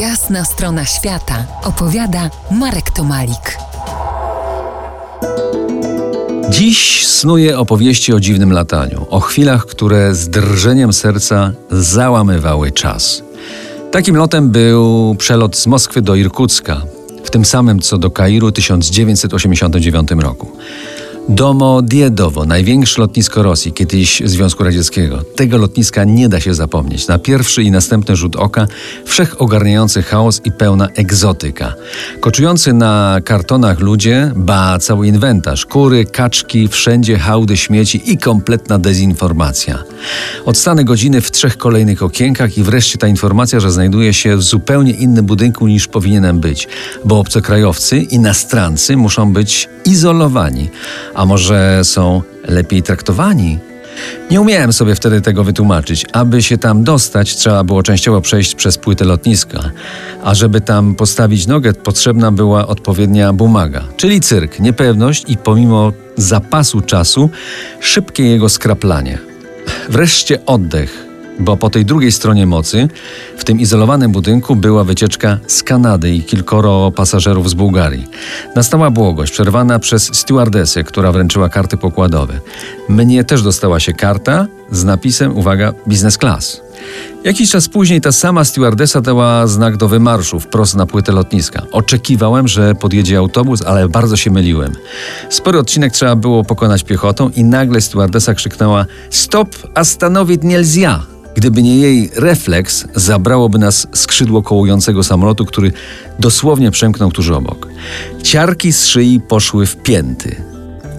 Jasna 0.00 0.44
strona 0.44 0.84
świata 0.84 1.44
opowiada 1.62 2.30
Marek 2.50 2.90
Tomalik. 2.90 3.58
Dziś 6.50 7.06
snuję 7.06 7.58
opowieści 7.58 8.12
o 8.12 8.20
dziwnym 8.20 8.52
lataniu, 8.52 9.06
o 9.10 9.20
chwilach, 9.20 9.66
które 9.66 10.14
z 10.14 10.28
drżeniem 10.28 10.92
serca 10.92 11.52
załamywały 11.70 12.72
czas. 12.72 13.22
Takim 13.92 14.16
lotem 14.16 14.50
był 14.50 15.14
przelot 15.18 15.56
z 15.56 15.66
Moskwy 15.66 16.02
do 16.02 16.14
Irkucka, 16.14 16.82
w 17.24 17.30
tym 17.30 17.44
samym 17.44 17.80
co 17.80 17.98
do 17.98 18.10
Kairu 18.10 18.48
w 18.48 18.52
1989 18.52 20.10
roku. 20.10 20.56
Domo 21.28 21.82
Diedowo, 21.82 22.44
największe 22.44 23.00
lotnisko 23.00 23.42
Rosji, 23.42 23.72
kiedyś 23.72 24.22
Związku 24.24 24.64
Radzieckiego. 24.64 25.22
Tego 25.36 25.58
lotniska 25.58 26.04
nie 26.04 26.28
da 26.28 26.40
się 26.40 26.54
zapomnieć. 26.54 27.08
Na 27.08 27.18
pierwszy 27.18 27.62
i 27.62 27.70
następny 27.70 28.16
rzut 28.16 28.36
oka 28.36 28.66
wszechogarniający 29.04 30.02
chaos 30.02 30.40
i 30.44 30.52
pełna 30.52 30.88
egzotyka. 30.88 31.74
Koczujący 32.20 32.72
na 32.72 33.20
kartonach 33.24 33.80
ludzie, 33.80 34.32
ba, 34.36 34.78
cały 34.78 35.06
inwentarz, 35.08 35.66
kury, 35.66 36.04
kaczki, 36.04 36.68
wszędzie 36.68 37.18
hałdy 37.18 37.56
śmieci 37.56 38.12
i 38.12 38.18
kompletna 38.18 38.78
dezinformacja. 38.78 39.78
Odstanę 40.44 40.84
godziny 40.84 41.20
w 41.20 41.30
trzech 41.30 41.56
kolejnych 41.56 42.02
okienkach 42.02 42.58
i 42.58 42.62
wreszcie 42.62 42.98
ta 42.98 43.08
informacja, 43.08 43.60
że 43.60 43.70
znajduję 43.70 44.14
się 44.14 44.36
w 44.36 44.42
zupełnie 44.42 44.92
innym 44.92 45.26
budynku 45.26 45.66
niż 45.66 45.88
powinienem 45.88 46.40
być, 46.40 46.68
bo 47.04 47.18
obcokrajowcy 47.18 47.98
i 47.98 48.18
nastrancy 48.18 48.96
muszą 48.96 49.32
być 49.32 49.68
izolowani 49.84 50.68
a 51.16 51.26
może 51.26 51.84
są 51.84 52.22
lepiej 52.48 52.82
traktowani? 52.82 53.58
Nie 54.30 54.40
umiałem 54.40 54.72
sobie 54.72 54.94
wtedy 54.94 55.20
tego 55.20 55.44
wytłumaczyć. 55.44 56.06
Aby 56.12 56.42
się 56.42 56.58
tam 56.58 56.84
dostać, 56.84 57.36
trzeba 57.36 57.64
było 57.64 57.82
częściowo 57.82 58.20
przejść 58.20 58.54
przez 58.54 58.78
płytę 58.78 59.04
lotniska, 59.04 59.70
a 60.24 60.34
żeby 60.34 60.60
tam 60.60 60.94
postawić 60.94 61.46
nogę, 61.46 61.72
potrzebna 61.72 62.32
była 62.32 62.66
odpowiednia 62.66 63.32
bumaga, 63.32 63.84
czyli 63.96 64.20
cyrk, 64.20 64.60
niepewność 64.60 65.24
i 65.28 65.36
pomimo 65.36 65.92
zapasu 66.16 66.80
czasu, 66.80 67.30
szybkie 67.80 68.24
jego 68.24 68.48
skraplanie. 68.48 69.18
Wreszcie 69.88 70.46
oddech 70.46 71.05
bo 71.38 71.56
po 71.56 71.70
tej 71.70 71.84
drugiej 71.84 72.12
stronie 72.12 72.46
mocy, 72.46 72.88
w 73.36 73.44
tym 73.44 73.60
izolowanym 73.60 74.12
budynku, 74.12 74.56
była 74.56 74.84
wycieczka 74.84 75.38
z 75.46 75.62
Kanady 75.62 76.14
i 76.14 76.22
kilkoro 76.22 76.90
pasażerów 76.90 77.50
z 77.50 77.54
Bułgarii. 77.54 78.06
Nastała 78.54 78.90
błogość, 78.90 79.32
przerwana 79.32 79.78
przez 79.78 80.14
stewardesę, 80.14 80.84
która 80.84 81.12
wręczyła 81.12 81.48
karty 81.48 81.76
pokładowe. 81.76 82.40
Mnie 82.88 83.24
też 83.24 83.42
dostała 83.42 83.80
się 83.80 83.92
karta 83.92 84.46
z 84.70 84.84
napisem, 84.84 85.36
uwaga, 85.36 85.72
business 85.86 86.18
class. 86.18 86.65
Jakiś 87.24 87.50
czas 87.50 87.68
później 87.68 88.00
ta 88.00 88.12
sama 88.12 88.44
stewardesa 88.44 89.00
dała 89.00 89.46
znak 89.46 89.76
do 89.76 89.88
wymarszu 89.88 90.40
wprost 90.40 90.74
na 90.74 90.86
płytę 90.86 91.12
lotniska. 91.12 91.62
Oczekiwałem, 91.72 92.48
że 92.48 92.74
podjedzie 92.74 93.18
autobus, 93.18 93.62
ale 93.62 93.88
bardzo 93.88 94.16
się 94.16 94.30
myliłem. 94.30 94.72
Spory 95.30 95.58
odcinek 95.58 95.92
trzeba 95.92 96.16
było 96.16 96.44
pokonać 96.44 96.82
piechotą 96.82 97.30
i 97.36 97.44
nagle 97.44 97.80
stewardesa 97.80 98.34
krzyknęła 98.34 98.86
Stop, 99.10 99.56
a 99.74 99.84
stanowić 99.84 100.40
nielzja! 100.42 101.02
Gdyby 101.36 101.62
nie 101.62 101.76
jej 101.76 102.10
refleks, 102.16 102.84
zabrałoby 102.94 103.58
nas 103.58 103.86
skrzydło 103.94 104.42
kołującego 104.42 105.04
samolotu, 105.04 105.44
który 105.44 105.72
dosłownie 106.18 106.70
przemknął 106.70 107.10
tuż 107.10 107.30
obok. 107.30 107.68
Ciarki 108.22 108.72
z 108.72 108.86
szyi 108.86 109.20
poszły 109.20 109.66
w 109.66 109.76
pięty. 109.76 110.55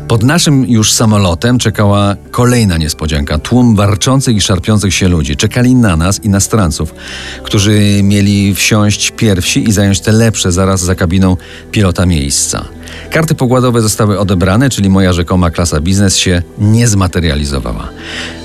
Pod 0.08 0.24
naszym 0.24 0.66
już 0.66 0.94
samolotem 0.94 1.60
czekała 1.60 2.16
kolejna 2.32 2.78
niespodzianka. 2.78 3.40
Tłum 3.40 3.76
warczących 3.76 4.36
i 4.36 4.42
szarpiących 4.42 4.94
się 4.94 5.08
ludzi. 5.08 5.36
Czekali 5.36 5.76
na 5.76 5.96
nas 5.96 6.24
i 6.24 6.30
na 6.30 6.40
stranców, 6.40 6.94
którzy 7.44 8.00
mieli 8.04 8.56
wsiąść 8.56 9.12
pierwsi 9.12 9.70
i 9.70 9.72
zająć 9.72 10.00
te 10.00 10.12
lepsze 10.12 10.52
zaraz 10.52 10.82
za 10.82 10.96
kabiną 10.96 11.38
pilota 11.72 12.06
miejsca. 12.06 12.66
Karty 13.12 13.36
pokładowe 13.36 13.82
zostały 13.82 14.20
odebrane, 14.20 14.70
czyli 14.70 14.90
moja 14.90 15.14
rzekoma 15.14 15.52
klasa 15.52 15.82
biznes 15.82 16.18
się 16.18 16.42
nie 16.58 16.88
zmaterializowała. 16.88 17.90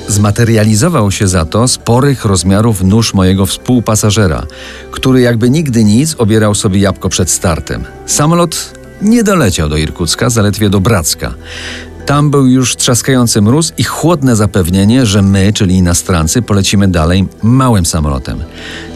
Zmaterializował 0.09 1.11
się 1.11 1.29
za 1.29 1.45
to 1.45 1.69
sporych 1.69 2.25
rozmiarów 2.25 2.83
nóż 2.83 3.15
mojego 3.15 3.47
współpasażera, 3.47 4.47
który 4.91 5.21
jakby 5.21 5.51
nigdy 5.51 5.85
nic 5.85 6.15
obierał 6.19 6.55
sobie 6.55 6.81
jabłko 6.81 7.09
przed 7.09 7.31
startem. 7.31 7.85
Samolot 8.07 8.82
nie 9.03 9.25
doleciał 9.25 9.69
do 9.69 9.77
Irkucka, 9.77 10.31
zaledwie 10.31 10.71
do 10.71 10.81
Bracka. 10.81 11.35
Tam 12.07 12.31
był 12.31 12.47
już 12.47 12.77
trzaskający 12.77 13.43
mróz 13.43 13.73
i 13.79 13.85
chłodne 13.85 14.37
zapewnienie, 14.37 15.07
że 15.07 15.23
my, 15.23 15.53
czyli 15.53 15.75
inastrancy, 15.75 16.43
polecimy 16.43 16.89
dalej 16.89 17.29
małym 17.43 17.87
samolotem. 17.87 18.39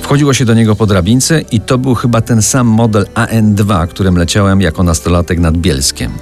Wchodziło 0.03 0.35
się 0.35 0.45
do 0.45 0.55
niego 0.55 0.77
po 0.77 0.87
drabince 0.87 1.41
i 1.41 1.61
to 1.61 1.79
był 1.79 1.95
chyba 1.95 2.21
ten 2.21 2.43
sam 2.43 2.67
model 2.67 3.07
AN-2, 3.15 3.89
którym 3.89 4.17
leciałem 4.17 4.61
jako 4.61 4.83
nastolatek 4.83 5.39
nad 5.39 5.57
Bielskiem. 5.57 6.13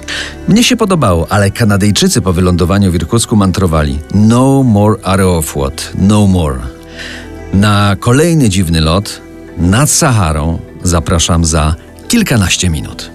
Mnie 0.47 0.63
się 0.63 0.77
podobało, 0.77 1.27
ale 1.29 1.51
Kanadyjczycy 1.51 2.21
po 2.21 2.33
wylądowaniu 2.33 2.91
w 2.91 2.95
Irkucku 2.95 3.35
mantrowali 3.35 3.99
No 4.13 4.63
more 4.63 4.95
Aeroflot, 5.03 5.91
no 5.97 6.27
more. 6.27 6.59
Na 7.53 7.95
kolejny 7.99 8.49
dziwny 8.49 8.81
lot 8.81 9.21
nad 9.57 9.89
Saharą 9.89 10.59
zapraszam 10.83 11.45
za 11.45 11.75
kilkanaście 12.07 12.69
minut. 12.69 13.14